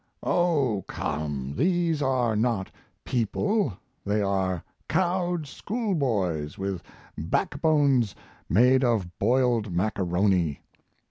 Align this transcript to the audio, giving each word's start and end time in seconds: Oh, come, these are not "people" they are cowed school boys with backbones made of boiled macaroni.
Oh, 0.23 0.83
come, 0.87 1.53
these 1.55 2.01
are 2.01 2.35
not 2.35 2.71
"people" 3.05 3.77
they 4.03 4.19
are 4.19 4.63
cowed 4.89 5.45
school 5.45 5.93
boys 5.93 6.57
with 6.57 6.81
backbones 7.19 8.15
made 8.49 8.83
of 8.83 9.19
boiled 9.19 9.71
macaroni. 9.71 10.63